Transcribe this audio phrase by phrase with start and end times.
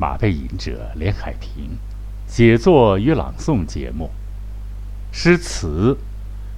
[0.00, 1.76] 马背吟者连海平
[2.26, 4.10] 写作与朗诵节目。
[5.12, 5.98] 诗词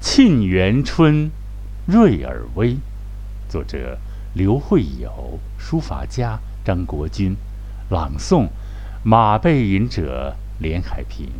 [0.02, 1.26] 《沁园春·
[1.84, 2.72] 瑞尔威》，
[3.46, 3.98] 作者
[4.32, 7.36] 刘慧友，书法家张国军，
[7.90, 8.48] 朗诵
[9.02, 11.26] 马背吟者连海平。《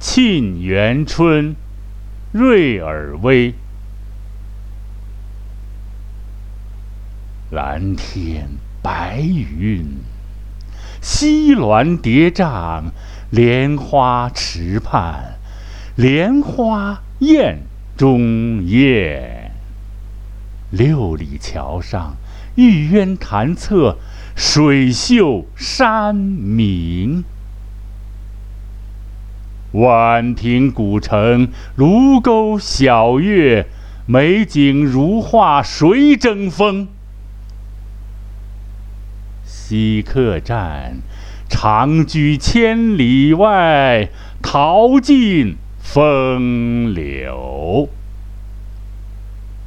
[0.00, 1.52] 沁园春·
[2.32, 3.52] 瑞尔威》
[7.52, 8.48] 蓝天。
[8.82, 9.86] 白云，
[11.00, 12.84] 西峦叠嶂，
[13.30, 15.38] 莲花池畔，
[15.96, 17.62] 莲花艳
[17.96, 19.52] 中艳。
[20.70, 22.16] 六里桥上，
[22.56, 23.98] 玉渊潭侧，
[24.36, 27.24] 水秀山明。
[29.72, 33.66] 宛平古城，卢沟晓月，
[34.06, 36.88] 美景如画，谁争锋？
[39.68, 40.96] 西客站，
[41.46, 44.08] 长居千里外，
[44.40, 47.90] 淘尽风流。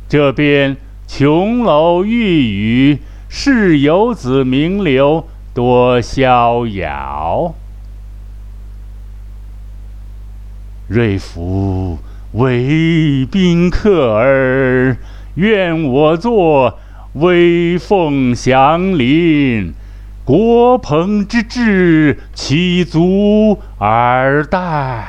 [0.09, 0.75] 这边
[1.07, 2.97] 琼楼玉宇，
[3.29, 7.53] 是游子名流多逍遥。
[10.87, 11.99] 瑞福
[12.31, 14.97] 为宾客儿，
[15.35, 16.79] 愿我做
[17.13, 19.75] 威风祥林。
[20.31, 25.05] 国朋之志，岂足尔待？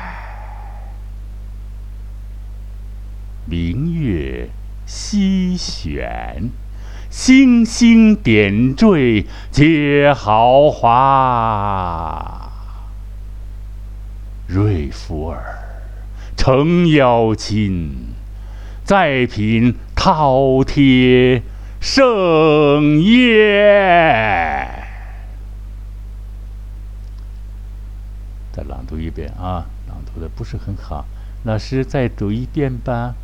[3.47, 4.51] 明月
[4.85, 6.51] 西悬，
[7.09, 12.51] 星星点缀，皆豪华。
[14.49, 15.41] 瑞福尔，
[16.37, 18.09] 诚邀亲，
[18.83, 21.43] 再品饕餮
[21.81, 23.42] 盛宴。
[29.15, 29.67] 再朗读一遍啊！
[29.89, 31.05] 朗读的不是很好，
[31.45, 33.15] 老师再读一遍吧。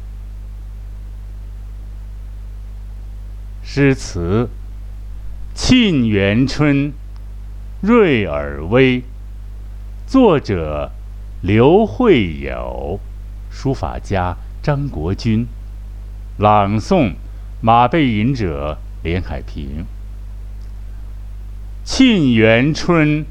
[3.62, 4.48] 诗词
[5.58, 6.88] 《沁园春·
[7.80, 9.00] 瑞尔威》，
[10.06, 10.92] 作者
[11.42, 13.00] 刘慧友，
[13.50, 15.46] 书法家张国军，
[16.38, 17.14] 朗诵
[17.62, 19.86] 马背吟者连海平，
[21.88, 23.24] 《沁园春》。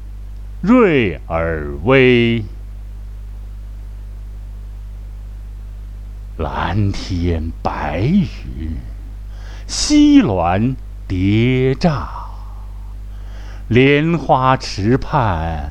[0.60, 2.42] 瑞尔威，
[6.36, 8.76] 蓝天白云，
[9.68, 10.74] 西峦
[11.06, 12.08] 叠嶂，
[13.68, 15.70] 莲花池畔，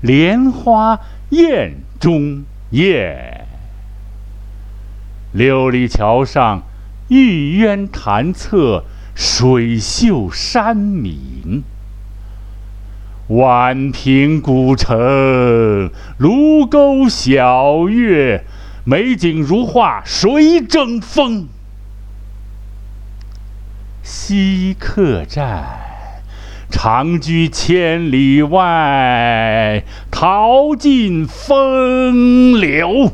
[0.00, 3.48] 莲花艳中艳。
[5.32, 6.62] 六里桥上，
[7.08, 8.84] 玉渊潭侧，
[9.16, 11.64] 水秀山明。
[13.30, 18.44] 宛平古城，卢沟晓月，
[18.82, 21.46] 美景如画，谁争锋？
[24.02, 25.64] 西客站，
[26.70, 33.12] 长居千里外，淘尽风流。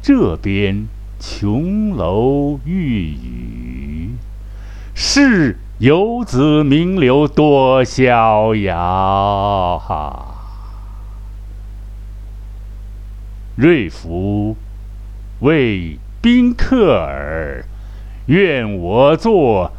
[0.00, 0.86] 这边
[1.18, 4.10] 琼楼玉宇，
[4.94, 5.58] 是。
[5.82, 10.36] 游子名流多逍遥，哈！
[13.56, 14.56] 瑞福
[15.40, 17.64] 为宾客耳，
[18.26, 19.72] 愿我作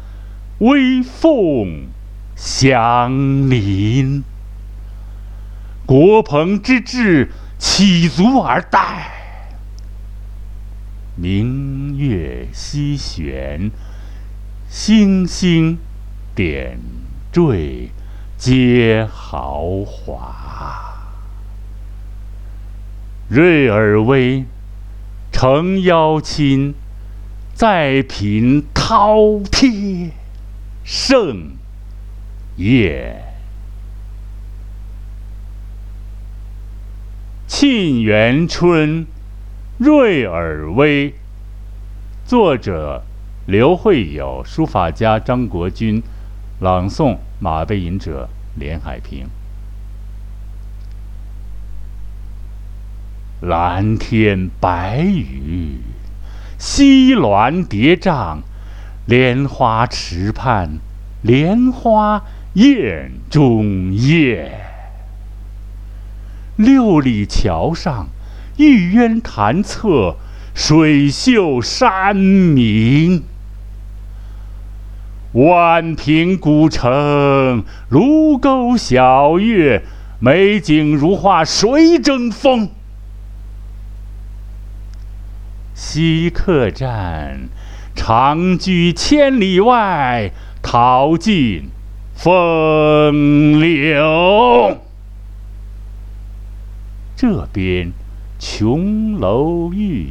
[0.58, 1.86] 威风
[2.36, 3.10] 祥
[3.48, 4.22] 林。
[5.86, 9.10] 国鹏之志，岂足而待？
[11.16, 13.70] 明月西悬，
[14.68, 15.78] 星星。
[16.34, 16.80] 点
[17.30, 17.90] 缀
[18.36, 20.34] 皆豪华，
[23.28, 24.44] 瑞尔威
[25.30, 26.74] 诚邀亲，
[27.54, 30.10] 再品饕餮
[30.82, 31.52] 盛
[32.56, 33.22] 宴。
[37.56, 39.02] 《沁园春·
[39.78, 41.10] 瑞尔威》，
[42.26, 43.04] 作者
[43.46, 46.02] 刘慧友，书法家张国军。
[46.60, 49.26] 朗诵马背吟者连海平。
[53.40, 55.80] 蓝天白云，
[56.56, 58.38] 西峦叠嶂，
[59.06, 60.78] 莲花池畔，
[61.20, 62.24] 莲花
[62.54, 64.60] 艳中艳。
[66.56, 68.06] 六里桥上，
[68.56, 70.16] 玉渊潭侧，
[70.54, 73.24] 水秀山明。
[75.34, 79.82] 宛平古城，卢沟晓月，
[80.20, 82.70] 美景如画，谁争锋？
[85.74, 87.48] 西客栈，
[87.96, 90.30] 长居千里外，
[90.62, 91.68] 淘尽
[92.14, 94.78] 风流。
[97.16, 97.92] 这边
[98.38, 100.08] 琼楼玉宇，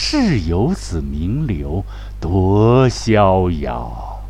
[0.00, 1.84] 是游子名流
[2.20, 4.22] 多逍遥。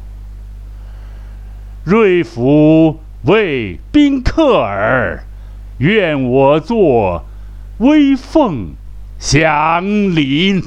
[1.84, 5.24] 瑞府为宾客耳，
[5.76, 7.26] 愿我作
[7.80, 8.76] 微凤
[9.18, 10.64] 祥林。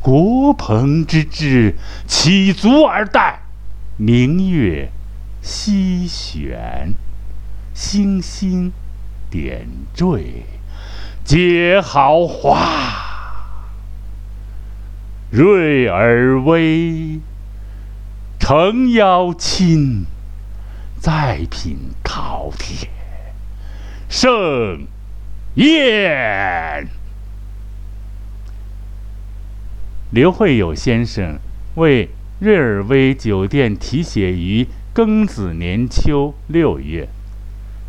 [0.00, 1.76] 国鹏之志，
[2.06, 3.42] 岂足而待？
[3.98, 4.90] 明月
[5.42, 6.94] 西悬。
[7.74, 8.72] 星星
[9.28, 10.46] 点缀，
[11.22, 13.09] 皆豪华。
[15.32, 17.20] 瑞而微，
[18.40, 20.04] 诚邀亲，
[20.98, 22.88] 再品饕餮
[24.08, 24.88] 盛
[25.54, 26.88] 宴。
[30.10, 31.38] 刘慧友先生
[31.76, 32.08] 为
[32.40, 37.08] 瑞尔威酒店题写于庚子年秋六月。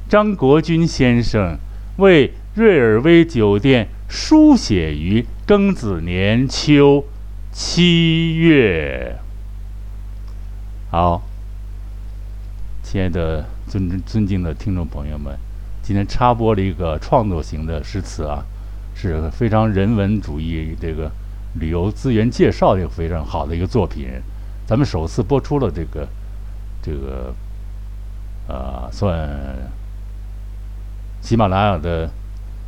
[0.08, 1.58] 张国军先生
[1.98, 7.04] 为瑞尔威酒店书写于庚子年秋
[7.51, 9.18] 七月。
[10.89, 11.21] 好，
[12.81, 15.38] 亲爱的尊尊敬的听众朋友们，
[15.83, 18.44] 今天插播了一个创作型的诗词啊，
[18.95, 21.12] 是非常人文主义这个
[21.59, 24.07] 旅游资源介绍的一个非常好的一个作品。
[24.65, 26.07] 咱们首次播出了这个
[26.81, 27.33] 这个
[28.48, 29.30] 呃算。
[31.21, 32.09] 喜马拉雅的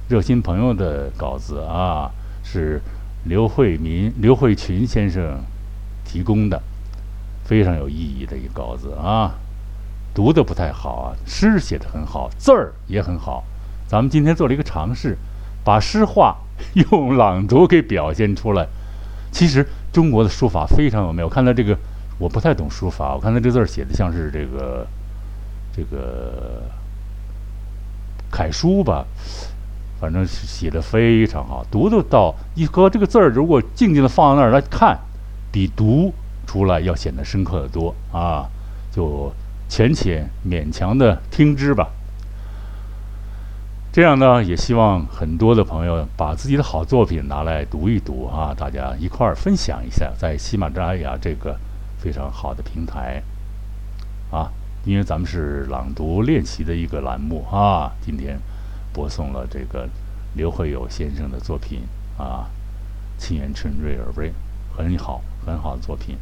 [0.09, 2.11] 热心朋友的稿子啊，
[2.43, 2.79] 是
[3.25, 5.39] 刘慧民、刘慧群先生
[6.03, 6.61] 提供的，
[7.45, 9.35] 非常有意义的一个稿子啊。
[10.13, 13.43] 读的不太好啊，诗写的很好，字儿也很好。
[13.87, 15.17] 咱们今天做了一个尝试，
[15.63, 16.37] 把诗画
[16.73, 18.67] 用朗读给表现出来。
[19.31, 21.25] 其实中国的书法非常有妙。
[21.25, 21.77] 我看到这个，
[22.19, 24.87] 我不太懂书法，我看他这字儿写的像是这个，
[25.75, 26.63] 这个。
[28.35, 29.05] 楷书吧，
[30.03, 34.99] 反正写的非常好，读得到一和这个字儿，如果静静的放在那儿来看，
[35.49, 36.13] 比读
[36.45, 38.49] 出来要显得深刻的多啊！
[38.91, 39.31] 就
[39.69, 41.87] 浅浅勉强的听之吧。
[43.93, 51.57] 这样呢，也希望很多的朋友把自己的好作品拿来读一读啊，大家一块儿分享一下，在喜马拉雅这个
[51.97, 53.23] 非常好的平台
[54.29, 54.51] 啊。
[54.83, 58.37] 因为咱们是朗读练习的一个栏目啊，今天
[58.93, 59.89] 播送了这个
[60.35, 61.81] 刘慧友先生的作品
[62.17, 62.45] 啊，
[63.21, 64.29] 《沁园春·瑞尔威》，
[64.77, 66.15] 很好，很好的作品。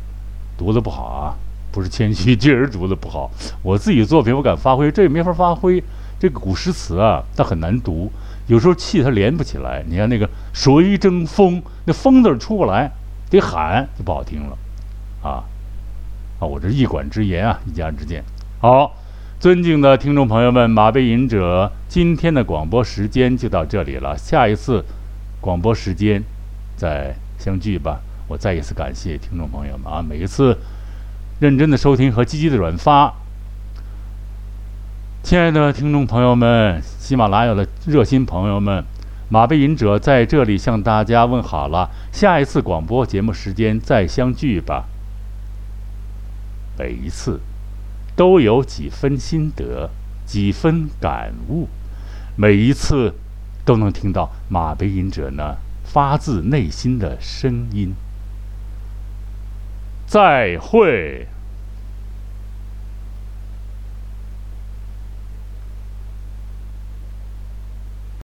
[0.58, 1.36] 读的不好啊，
[1.72, 3.30] 不是谦虚，确实读的不好。
[3.62, 5.84] 我自己作品我敢发挥，这也没法发挥。
[6.20, 8.12] 这个古诗词啊，它很难读，
[8.48, 9.84] 有时候气它连不起来。
[9.88, 12.92] 你看那个“谁争锋”，那“锋”字出不来，
[13.30, 14.58] 得喊就不好听了
[15.24, 15.44] 啊
[16.40, 16.46] 啊！
[16.46, 18.24] 我这一管之言啊，一家之见。
[18.60, 18.94] 好，
[19.42, 24.16] 尊敬的听众朋友们，马背吟者，今天的广播时间就到这里了。
[24.16, 24.86] 下一次
[25.40, 26.22] 广播时间
[26.78, 28.02] 再相聚吧。
[28.28, 30.56] 我再一次感谢听众朋友们啊，每一次
[31.40, 33.12] 认真的收听和积极的转发。
[35.24, 38.84] 亲爱的听众朋友们，喜马拉雅的热心朋友们，
[39.30, 41.90] 马背吟者在这里向大家问好了。
[42.12, 44.86] 下一次广播节目时间再相聚吧。
[46.78, 47.40] 每一次。
[48.22, 49.90] 都有几分心得，
[50.28, 51.68] 几分感悟，
[52.36, 53.16] 每一次
[53.66, 57.96] 都能听到马背吟者呢发自内心的声音。
[60.06, 61.26] 再会。